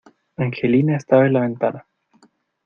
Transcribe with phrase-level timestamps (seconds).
[0.35, 1.85] Angelina estaba en la ventana.